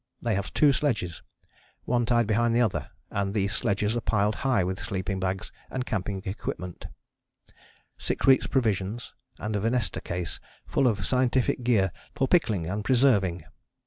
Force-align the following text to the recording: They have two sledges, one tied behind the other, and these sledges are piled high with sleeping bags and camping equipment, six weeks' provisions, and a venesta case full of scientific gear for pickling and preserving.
They 0.19 0.33
have 0.33 0.51
two 0.51 0.73
sledges, 0.73 1.21
one 1.85 2.07
tied 2.07 2.25
behind 2.25 2.55
the 2.55 2.61
other, 2.61 2.89
and 3.11 3.35
these 3.35 3.53
sledges 3.53 3.95
are 3.95 4.01
piled 4.01 4.33
high 4.33 4.63
with 4.63 4.79
sleeping 4.79 5.19
bags 5.19 5.51
and 5.69 5.85
camping 5.85 6.23
equipment, 6.25 6.87
six 7.99 8.25
weeks' 8.25 8.47
provisions, 8.47 9.13
and 9.37 9.55
a 9.55 9.59
venesta 9.59 10.01
case 10.03 10.39
full 10.65 10.87
of 10.87 11.05
scientific 11.05 11.61
gear 11.61 11.91
for 12.15 12.27
pickling 12.27 12.65
and 12.67 12.83
preserving. 12.83 13.43